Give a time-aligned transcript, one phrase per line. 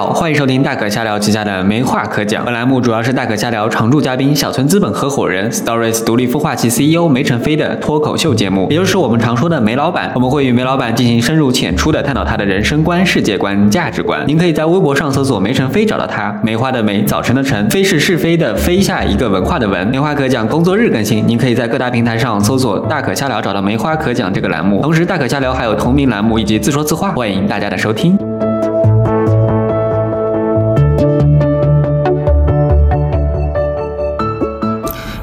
[0.00, 2.42] 好，欢迎收听大可瞎聊旗下的没话可讲。
[2.42, 10.10] 本栏目主要是大可瞎聊常驻嘉宾小村资本合伙人 Stories 独立孵化器 CEO 梅晨飞的脱口秀节目，也就是我们常说的梅老板。
[10.14, 14.24] 我们会与梅老板进行深入浅出的探讨他的人生观、世界观、价值观。
[14.26, 16.34] 您可以在微博上搜索梅晨飞找到他。
[16.42, 19.86] 梅花的梅，早晨的晨，飞是是非的飞下一个文化的文。
[19.88, 24.80] 梅花可讲工作日更新，您可以在各大平台上搜索大可瞎聊找到梅花可讲这个栏目。
[24.80, 28.18] 同时，大可瞎聊还有同名栏目以及自说自话，欢迎大家的收听。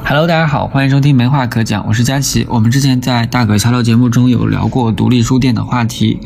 [0.08, 2.46] Hello，大家好，欢迎收听没话可讲，我是佳琪。
[2.48, 6.18] 我们之前在大可瞎聊节目中有聊过独立书店的话题，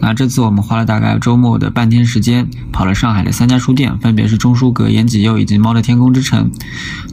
[0.00, 6.50] 那这次我们花了大概周末的半天时间，跑了上海的三家书店，分别是中书阁、延吉佑以及猫的天空之城。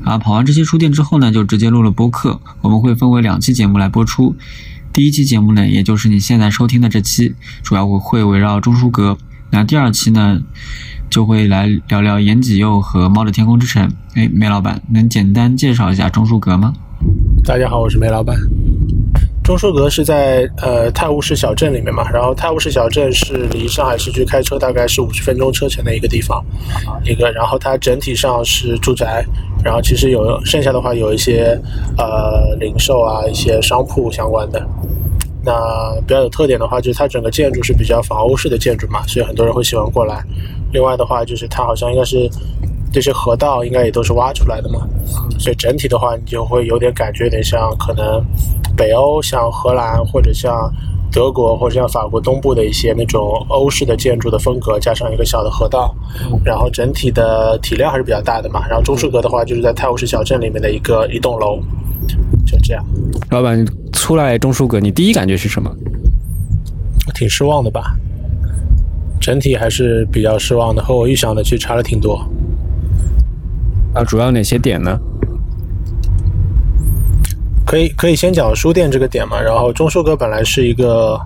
[0.03, 2.41] 啊，跑完这些书店之后呢，就直接录了播客。
[2.62, 4.35] 我们会分为两期节目来播出。
[4.91, 9.20] 第一期节目呢，也就是你现在收听的这期，主要会围绕中书阁。
[9.51, 10.41] 那第二期呢？
[11.09, 13.89] 就会来聊聊延禧佑和猫的天空之城。
[14.15, 16.73] 哎，梅老板，能简单介绍一下中书阁吗？
[17.43, 18.35] 大家好，我是梅老板。
[19.43, 26.43] 中书阁是在呃泰晤士小镇里面嘛，然后泰晤士小镇是离上海市区开车大概是五十分钟车程的一个地方，
[27.03, 27.31] 一个。
[27.31, 29.23] 然后它整体上是住宅，
[29.63, 31.59] 然后其实有剩下的话有一些
[31.97, 34.67] 呃零售啊，一些商铺相关的。
[35.46, 40.24] 那比较有特点的话，就是它整个建筑是比较仿欧式的建筑嘛，所以很多人会喜欢过来。
[40.74, 42.27] 另外的话，就是它好像应该是
[42.91, 44.87] 这些河道应该也都是挖出来的嘛，
[45.40, 48.24] 所以整体的话，你就会有点感觉，有点像可能
[48.76, 50.74] 北欧，像荷兰或者像
[51.12, 55.96] 德国或者像法国东部的一些那种欧式的建筑的风格，加上一个小的河道，
[56.43, 58.68] 然后整体的体量还是比较大的嘛。
[58.68, 61.59] 然后中书阁的话，就是在泰晤士小镇里面的一个一栋楼，
[62.46, 62.84] 就这样。
[63.30, 63.65] 老板。
[64.06, 65.67] 出来中书阁，你第一感觉是什么？
[67.16, 67.97] 挺失望的吧，
[69.19, 72.24] 整体还是比较失望的，和我预想的其实差了挺多。
[73.96, 74.96] 啊，主要哪些点呢？
[77.66, 81.19] 可以可以先讲书店这个点嘛，然后中书阁本来是一个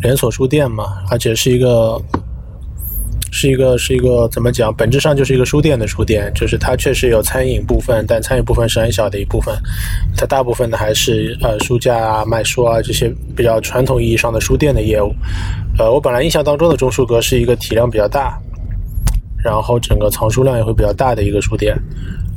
[0.00, 2.00] 连锁书店嘛，而且是一个。
[3.30, 4.74] 是一个是一个怎么讲？
[4.74, 9.54] 本质上就是一个书店的书店，就是它确实有餐饮部分，但餐饮部分是很小的一部分。
[10.16, 15.14] 它大部分的还是呃书架啊、卖书啊这些比较传统意义上的书店的业务。
[15.78, 18.38] 呃，我本来印象当中的中书阁是一个体量比较大，
[19.44, 21.76] 然后整个藏书量也会比较大的一个书店。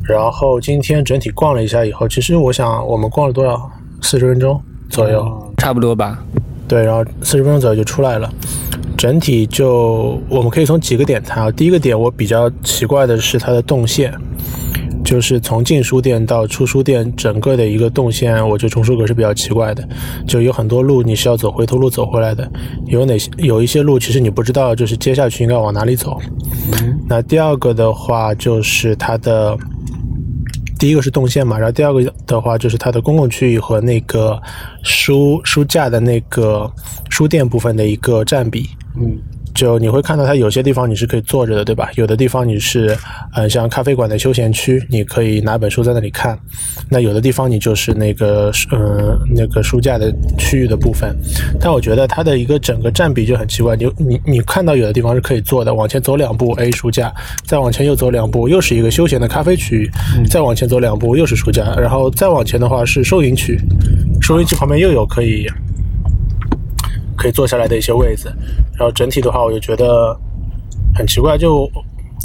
[0.07, 3.71] 然后今天整体逛了一下以后，其实我想我们逛了多少？
[4.01, 6.21] 四十分钟左右，差不多吧。
[6.67, 8.29] 对，然后四十分钟左右就出来了。
[8.97, 11.51] 整体就我们可以从几个点谈啊。
[11.51, 14.13] 第一个点，我比较奇怪的是它的动线，
[15.03, 19.87] 就是从进书店到出书店整个的一个动线，我觉得重书阁是比较奇怪的。
[20.27, 22.49] 就有很多路你是要走回头路走回来的，
[22.85, 26.17] 有哪些有一些路其实你不知道，就是接下去应该往哪里走。
[27.07, 29.57] 那第二个的话就是它的
[30.79, 34.41] 第一个是动线嘛，然后第二个的话就是它的公共区域和那个
[34.83, 36.71] 书书架的那个
[37.09, 38.69] 书店部分的一个占比。
[38.95, 39.17] 嗯，
[39.55, 41.89] 就你会看到它有些地方你是可以坐着的，对吧？
[41.95, 42.95] 有的地方你是，
[43.33, 46.37] 呃，像咖啡馆的休闲区，你可以拿本书在那里看。
[46.89, 51.15] 那有的地方你就是那个，嗯，那个书架的区域的部分。
[51.59, 57.11] 但我觉得它的一个整个占比就很奇怪，你你你看到有的地方是可以坐的，往前走两步，A 书架，
[57.45, 59.91] 再往前又走两步，又是一个休闲的咖啡区域，
[60.29, 63.59] 再往前走两步又是书架，然后再往前的话是收银区，
[64.21, 65.47] 收银区旁边又有可以。
[67.15, 68.29] 可以坐下来的一些位子，
[68.77, 70.17] 然后整体的话，我就觉得
[70.95, 71.69] 很奇怪，就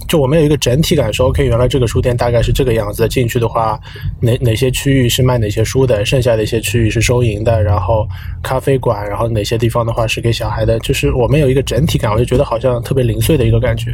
[0.09, 3.07] 就我们有一个整体感说，OK，原来这个书店大概是这个样子。
[3.09, 3.79] 进去的话，
[4.21, 8.07] 哪哪些区域是卖哪些书的，剩下的一些区域是收银的，然后
[8.43, 13.93] 咖啡馆，然后哪些地方的话是给小孩的，就是我们有一个整体感，我就觉得好像特别零碎的一个感觉。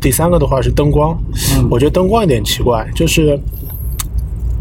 [0.00, 1.18] 第三个的话是灯光，
[1.70, 3.38] 我觉得灯光有点奇怪，就是。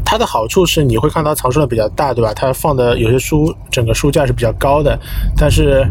[0.10, 2.34] 它的好处是你会看到藏书量比较大，对吧？
[2.34, 4.98] 它放的有些书，整个书架是比较高的，
[5.36, 5.86] 但是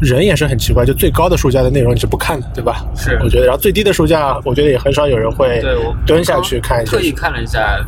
[0.00, 2.84] 人也是很奇怪，就最高的书架的内容你是不看的，对吧？
[2.96, 3.46] 是，我觉得。
[3.46, 5.62] 然后最低的书架，我觉得也很少有人会
[6.06, 6.92] 蹲下去看一下。
[6.92, 7.78] 特意看了一下，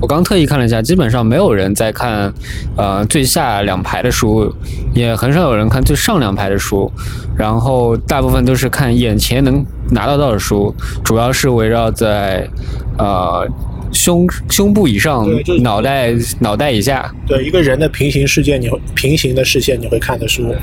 [0.00, 2.32] 我刚特意看了一下，基本上没有人在看，
[2.76, 4.54] 呃，最下两排的书，
[4.94, 6.90] 也很少有人看最上两排的书，
[7.36, 12.48] 然后大部分都是看眼前能拿得到的书，主要是围绕在，
[12.96, 13.46] 呃。
[13.92, 15.26] 胸胸部以上，
[15.62, 20.54] 脑袋脑袋以下，对一个人的平行世界，你会平行的视线你会看的书，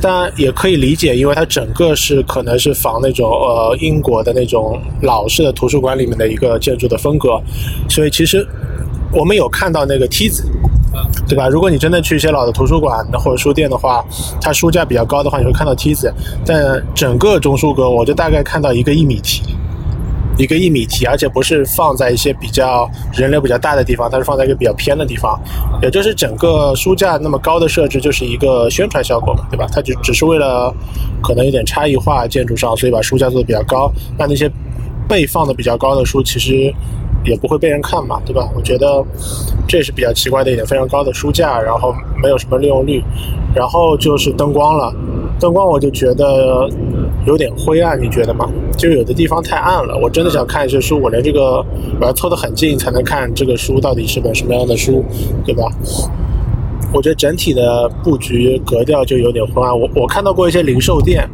[0.00, 7.40] 但也可以理解，因为它整个是可能是仿那种呃英国的那种老式的图书馆里面的一个建筑的风格，
[7.88, 8.46] 所以其实
[9.12, 10.44] 我们有看到那个梯子，
[11.28, 11.48] 对吧？
[11.48, 14.04] 如果你真的去一些老的图书馆或者书店的话，
[14.40, 16.12] 它书架比较高的话，你会看到梯子。
[16.44, 19.42] 但整个中书阁，我就大概看到一个一米梯，
[20.38, 25.38] 一个一米梯，而且不是放在一些比较人流比较大的地方，它是放在一个比较偏的地方。
[25.82, 29.66] 也就是整个书架那么高的设置，就是一个宣传效果嘛，对吧？
[29.70, 30.72] 它就只是为了
[31.22, 33.92] 可能有点差异化建筑上，所以把书架做的比较高。
[34.16, 34.50] 那那些
[35.06, 36.72] 被放的比较高的书，其实。
[37.24, 38.48] 也不会被人看嘛，对吧？
[38.54, 39.04] 我觉得
[39.66, 41.92] 这是比较奇怪的一点，非常高的书架，然后
[42.22, 43.02] 没有什么利用率，
[43.54, 44.94] 然后就是灯光了，
[45.38, 46.66] 灯光我就觉得
[47.26, 48.48] 有点灰暗，你觉得吗？
[48.76, 51.64] 就有的地方太暗了，我真的想看一些书，我连这个
[52.00, 55.04] 我要凑得很近才能看这个书到底是本什么样的书，
[55.44, 55.64] 对吧？
[56.92, 59.78] 我觉得整体的布局格调就有点昏暗。
[59.78, 61.28] 我我看到过一些零售店，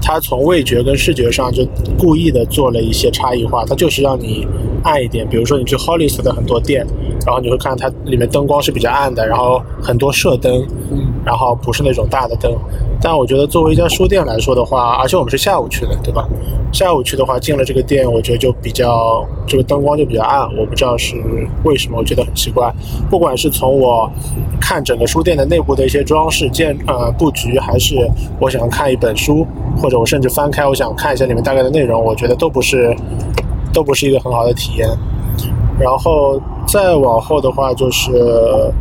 [0.00, 1.66] 它从味觉跟视觉上就
[1.98, 4.46] 故意的做了一些差异化，它就是让你。
[4.84, 6.86] 暗一点，比如说你去 Hollis 的很多店，
[7.24, 10.62] 然后你会看它里面灯光是比较暗的，然后很多射灯，
[11.24, 12.52] 然后不是那种大的灯。
[13.00, 16.28] 但我觉得作为一家书店来说的话，而且我们是下午去的，对吧？
[16.72, 21.14] 下午去的话，进了这个店，我觉得就比较这个灯光就比较暗，我不知道是
[21.64, 22.72] 为什么，我觉得很奇怪。
[23.10, 24.10] 不管是从我
[24.60, 27.96] 看整个书店的内部的一些装饰建呃布局，还是
[28.40, 29.46] 我想看一本书，
[29.80, 32.94] 或者我甚至翻开我想看一下里面大概的内容，我觉得都不是。
[33.72, 34.88] 都不是一个很好的体验，
[35.80, 38.72] 然后再往后的话就是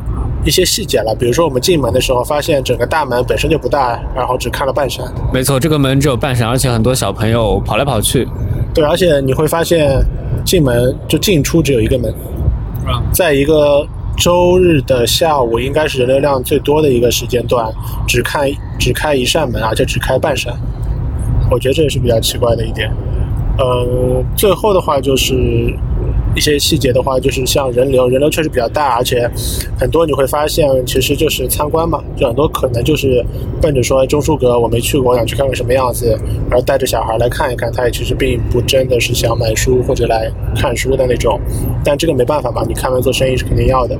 [0.45, 5.05] 一些细节了，比如说我们进门的时候发现整个大门本身就不大，然后只看了半扇。
[5.33, 8.27] 没错，这个门只有半扇，而且很多小朋友跑来跑去。
[8.73, 10.03] 对，而且你会发现
[10.43, 12.13] 进门就进出只有一个门，
[13.13, 13.87] 在一个
[14.17, 17.71] 周日的下午，应该是人流量最多的一个时间段，
[18.07, 20.53] 只开只开一扇门，而且只开半扇，
[21.49, 22.91] 我觉得这也是比较奇怪的一点。
[23.57, 25.33] 呃，最后的话就是
[26.35, 29.29] 一些细节的话，就是像人流，人流确实比较大，而且
[29.79, 33.23] 很多你会发现，其实就是参观嘛，就很多可能就是
[33.61, 36.17] 奔着说中书阁我没去过，我想去看看什么样子，
[36.49, 41.39] 然后带着小孩来看一看，他也其实并不真的是想买书或者来看书的那种，
[41.83, 43.95] 但这个没办法嘛，你开门做生意是肯定要的。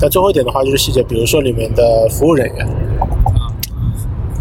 [0.00, 2.66] 但最后一点的话就是细节，比如说里面的服务人员，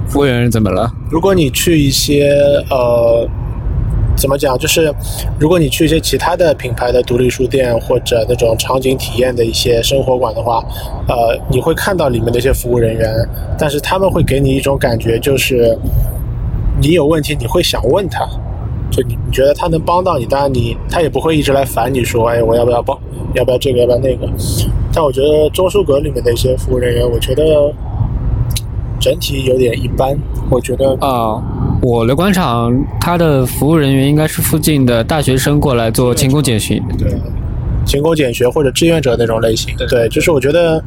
[0.07, 0.89] 服务员怎么了？
[1.09, 2.31] 如果你去一些
[2.69, 3.27] 呃。
[4.15, 4.57] 怎么讲？
[4.57, 4.93] 就是
[5.39, 10.63] 如果你去一些其他的品牌的独立书店或者那种场景体验的一些生活馆的话，
[11.07, 13.13] 呃，你会看到里面的一些服务人员，
[13.57, 15.77] 但是他们会给你一种感觉，就是
[16.79, 18.25] 你有问题你会想问他，
[18.89, 22.97] 就你你觉得他能帮到你，当然你他也不会一直来烦你说，哎，我要不要帮，
[23.33, 24.29] 要不要这个，要不要那个。
[24.93, 27.73] 但我觉得中书阁里面的一些服务人员，我觉得
[28.99, 30.17] 整体有点一般，
[30.49, 31.41] 我觉得啊。
[31.85, 37.13] 我的官场，他的服务人员应该是附近的大学生过来做勤工俭学，对，
[37.85, 40.81] 勤工俭学或者志愿者那种类型，对，就是我觉得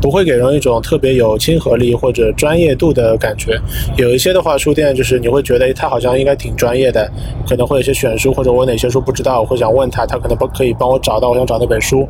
[0.00, 3.60] 不会给人一种特别有亲和力或者专业度的感觉。
[3.98, 7.06] 有一些的话，书店就是你会觉得他好像应该挺专业的，
[7.46, 12.08] 可能会有些选书或者我哪些书不知道，我会想问他，他可能不可以帮我找到我想找那本书。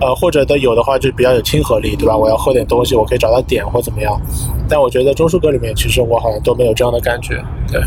[0.00, 2.16] 呃，或者的有的话就比较有亲和力，对吧？
[2.16, 4.18] 我要喝点东西，我可以找到点或怎么样。
[4.68, 7.80] 但我觉得中书阁里面其实我好像都没有这样的感觉，对。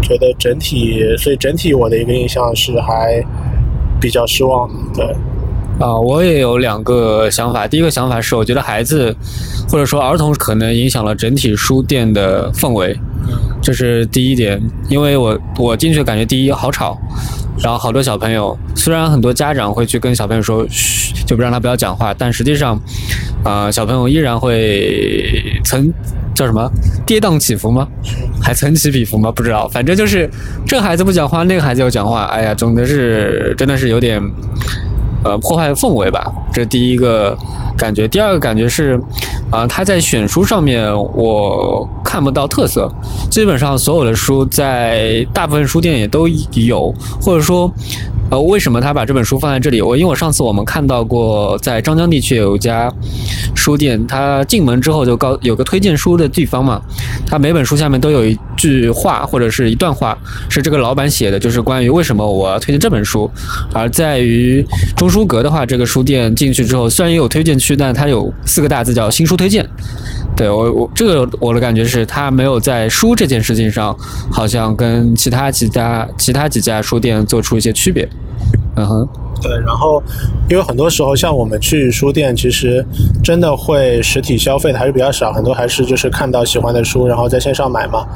[0.00, 3.22] 觉得整体，所以整体我的一个印象是还
[4.00, 5.04] 比较失望，对。
[5.78, 7.68] 啊，我也有两个想法。
[7.68, 9.14] 第一个想法是，我觉得孩子
[9.68, 12.96] 或者说儿童可能影响了整体书店的氛围，
[13.60, 14.60] 这是第一点。
[14.88, 16.96] 因为我我进去感觉第一好吵。
[17.62, 22.78] 然后好多小朋友，虽然很多家长会去跟小朋友说，嘘，就不让他不要讲话，但实际上，
[23.44, 25.92] 呃，小朋友依然会曾
[26.34, 26.70] 叫什么
[27.04, 27.86] 跌宕起伏吗？
[28.40, 29.30] 还曾起彼伏吗？
[29.32, 30.30] 不知道，反正就是
[30.66, 34.22] 这孩子不讲话，那个孩子要讲话，哎呀，总的是真的是有点。
[35.24, 37.36] 呃，破坏氛围吧，这第一个
[37.76, 38.06] 感觉。
[38.08, 39.00] 第二个感觉是，
[39.50, 42.90] 啊，他在选书上面我看不到特色。
[43.30, 47.72] 基本上所有的书在大部分书店也都有，或者说。
[48.30, 49.80] 呃，为什么他把这本书放在这里？
[49.80, 52.92] 我因为我上次我们看到过，在张江地区有一家
[53.56, 56.78] 书店，他进门之后就告有个推荐书的地方嘛，
[57.26, 60.14] 他每本书下面都有一句话或者是一段话，
[60.50, 63.30] 是这个老板写的，就是关于为什么我要推荐这本书。
[63.72, 64.62] 而在于
[64.94, 69.68] 中书阁的话，这个书店进去之后，虽然也有推荐区，但它有四个大字叫新书推荐。
[70.36, 73.96] 对我我这个我的感觉是，它没有在书这件事情上，
[74.30, 78.08] 好像跟其他几家其他几家书店做出一些区别。
[78.76, 79.08] 嗯哼。
[79.40, 80.02] 对，然后
[80.50, 82.84] 因为很多时候像我们去书店，其实
[83.22, 88.06] 真的会实体消费的还是比较少，很多还是就是看到喜欢的书，然后在线上买嘛。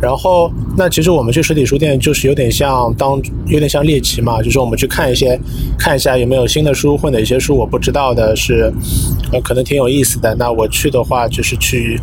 [0.00, 5.38] 然后那其实我们去实体书店就是有点像当有点像猎奇嘛，就是我们去看一些
[5.78, 8.72] 看一下有没有新的书或哪些书我不知道的是
[9.32, 10.34] 呃可能挺有意思的。
[10.34, 12.00] 那我去的话就是去。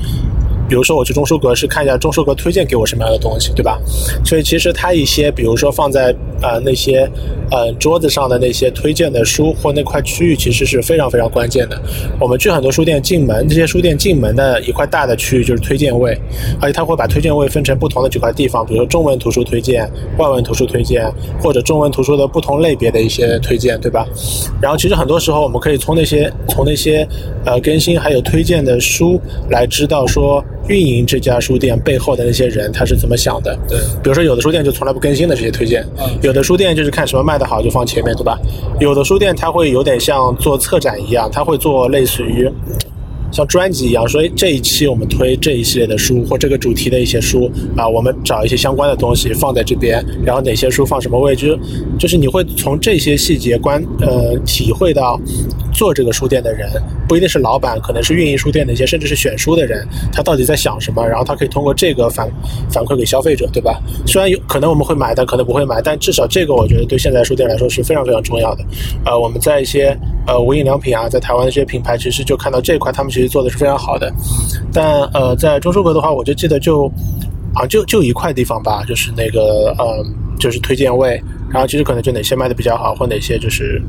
[0.68, 3.80] 比如说我去中书阁是看一下中书阁推荐给我什么样的东西，对吧？
[4.24, 7.10] 所以其实它一些，比如说放在呃那些
[7.52, 11.82] 呃桌子上的那些推荐的书或那块区域，其实是非常非常关键的。
[12.20, 16.18] 我们去很多书店进门，这些书店进门的一块大的区域就是推荐位，
[16.60, 24.06] 而且它会把推荐位分成不同的几块地方，比如说中文图书推荐、外文图书推荐，或者中文图书的不同类别的一些推荐，对吧？
[24.62, 27.08] 然后其实很多时候我们可以从那些从那些
[27.46, 30.44] 呃更新还有推荐的书来知道说。
[30.70, 33.58] 运营这家书店背后的那些人，他是怎么想的？
[33.68, 35.86] 对，比如说有的书店就从来不更新的这些推荐，
[36.22, 38.40] 有的书店就是看什么卖得好就放前面，对吧？
[38.80, 42.50] 有的书店它会有点像做策展一样，它会做类似于。
[43.32, 47.48] 像专辑一样，说这一期我们推这一系列的书或这个主题的一些书
[47.78, 51.56] 啊，我们找一些相关的东西放在这边，然后哪些书放什么位置，
[52.00, 55.20] 就是你会从这些细节观呃体会到
[55.72, 56.68] 做这个书店的人
[57.10, 62.30] 不一定是老板，可能是运营书店的一些，甚至是选书的人，他到底在想什么，然后他可以通过这个反
[62.72, 63.82] 反馈给消费者，对吧？
[64.06, 68.64] 虽然有可能我们会买，但可能不会买，但至少这个我觉得对现在书店来说是非常非常重要的。
[69.04, 69.98] 呃，我们在一些
[70.28, 74.14] 呃无印良品啊，在台湾的这些品牌，其实就看到这一块，他们其实做的是非常好的，
[74.72, 76.86] 但呃，在中书阁的话，我就记得就
[77.56, 80.06] 啊，就就一块地方吧，就是那个呃，
[80.40, 83.82] 就是推荐位，然后其实可能就哪些卖的比较好，或哪些就是，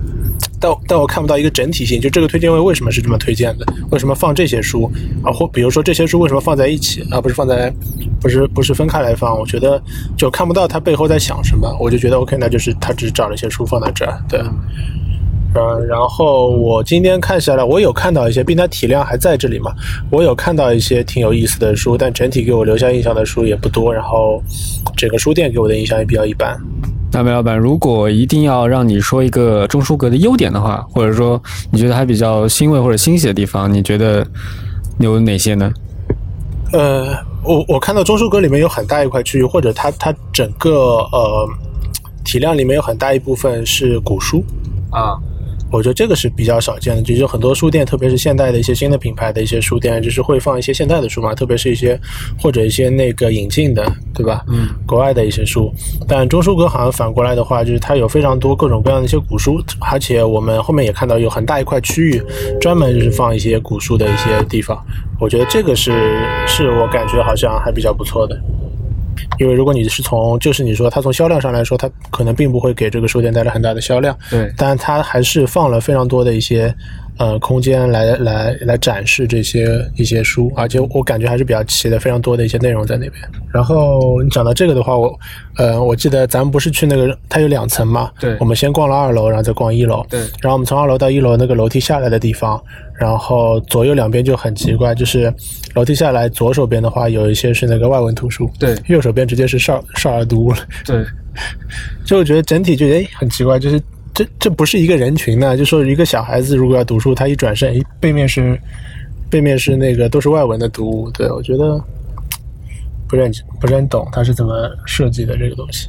[0.61, 3.67] 但但我看不到一个整体性，就这个推荐位为什么是这么推荐的？
[3.91, 4.91] 为什么放这些书
[5.25, 5.33] 啊？
[5.33, 7.73] 或比如说这些书为什么放在一起，而不是放在
[8.21, 9.37] 不是不是分开来放？
[9.39, 9.83] 我觉得
[10.17, 14.41] 就看不到他背后在想什么，我就觉得 OK，那就是他只找了一些书放在这儿，对。
[15.53, 19.73] 嗯，然后我今天看下来，我有看到一些，并它体量还在这里嘛，
[20.09, 24.41] 我有看到一些挺有意思的书，但整体给我留下印象的书也不多，然后
[24.97, 26.57] 整个书店给我的印象也比较一般。
[27.13, 34.25] 那梅老板，如果一定要让你说一个钟书阁的优点的话，或者说你觉得还比较欣慰或者欣喜的地方，你觉得
[34.99, 35.73] 有哪些呢？
[36.73, 37.09] 呃，
[37.43, 41.49] 我我看到钟书阁里面有很大一块区域，或者它它整个呃
[42.25, 44.45] 体量里面有很大一部分是古书
[44.91, 45.19] 啊。
[45.73, 51.99] 我觉得这个是比较少见的，就是很多书店，特别是现代的一些新的品牌的一些书店，就是会放一些现代的书嘛，特别是一些
[52.39, 54.45] 或者一些那个引进的，对吧？
[54.49, 55.73] 嗯，国外的一些书。
[56.09, 62.23] 但中书阁好像反过来的话，就是它有非常多各种各样的一些古书，而且我们后面也看到有很大一块区域
[62.61, 64.77] 专门就是放一些古书的一些地方。
[65.21, 65.93] 我觉得这个是
[66.47, 68.37] 是我感觉好像还比较不错的。
[69.41, 76.73] 因为如果你是从，就是你说它从销量上来说，它可能并不会给这个书店带来很大的销量，对，但它还是放了非常多的一些。
[77.21, 83.23] 呃，空间来来来展示这些一些书，而且我感觉还是比较齐的，非常多的一些内容在那边。
[83.53, 85.15] 然后你讲到这个的话，我
[85.59, 88.11] 呃，我记得咱们不是去那个，它有两层嘛？
[88.19, 88.35] 对。
[88.41, 90.03] 我们先逛了二楼，然后再逛一楼。
[90.09, 90.21] 对。
[90.41, 92.59] 然后我们从二楼到一楼那个楼梯下来的地方，
[92.99, 95.31] 然后左右两边就很奇怪，就是
[95.75, 98.75] 楼梯下来左手边的话，有一些是那个外文图书，对。
[98.87, 101.05] 右手边直接是少少儿读物了，对。
[102.03, 103.79] 就我觉得整体就哎很奇怪，就是。
[104.13, 108.61] 这这不是一个人群呢，就说一个小孩子如果要读书，他一转身，哎，背面是
[109.31, 111.81] 背面是那个都是外文的读物，对我觉得
[113.09, 115.89] 不是很不是很懂他是怎么设计的这个东西。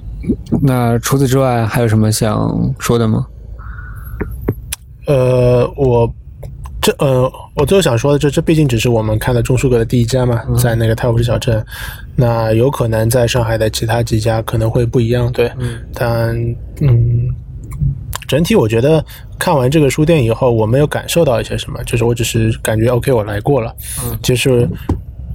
[0.61, 3.25] 那除此之外还有什么想说的吗？
[5.07, 6.09] 呃，我
[6.79, 11.65] 这呃，我最后想说的，这这毕竟只是我们看的中书阁的第一家嘛，在那个太湖市小镇，
[12.15, 15.51] 那有可能在上海的其他几家可能会不一样，对，
[15.93, 16.35] 但
[16.79, 17.27] 嗯。
[18.31, 19.03] 整体我觉得
[19.37, 23.75] 看完这个书店以后，我没有感受到一些什么，就是我只是感觉 OK，我来过了。
[24.05, 24.65] 嗯，就是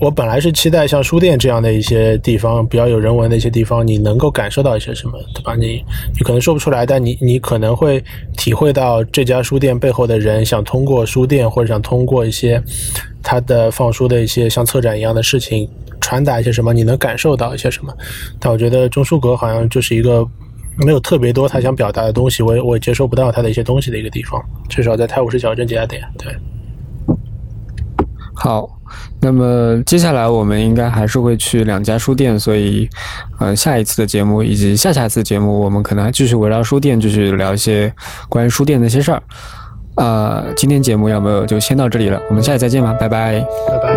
[0.00, 5.54] 我本来是期待像书店这样的一些地方，比较有人文的一些地方，你能够感受到一些什么，对吧？
[5.54, 5.84] 你
[6.14, 8.02] 你可能说不出来，但你你可能会
[8.34, 12.62] 体会到这家书店背后的人想通过书店或者想通过一些
[13.22, 15.68] 他的放书的一些像策展一样的事情
[16.00, 17.92] 传达一些什么，你能感受到一些什么。
[18.40, 20.26] 但我觉得钟书阁好像就是一个。
[20.84, 26.02] 没有特别多他想表达的东西，我也我也接收不到他的一些东西的一个地方，至少在泰晤士小镇这家店。
[26.18, 26.36] 对，
[28.34, 28.68] 好，
[29.20, 32.88] 那么接下来我们应该还是会去两家书店，所以，
[33.40, 37.92] 嗯，下一次的节目以及下下次节目，我们可能还继续围绕书店继续聊一些
[38.28, 39.22] 关于书店的一些事儿。
[39.96, 43.95] 呃，今天节目要不就先到这里了，我们下期再见吧，拜拜，拜拜。